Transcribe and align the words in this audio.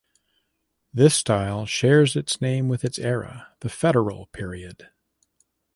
This 0.91 1.13
style 1.13 1.67
shares 1.67 2.15
its 2.15 2.41
name 2.41 2.67
with 2.67 2.83
its 2.83 2.97
era, 2.97 3.49
the 3.59 3.69
Federal 3.69 4.25
Period. 4.33 4.89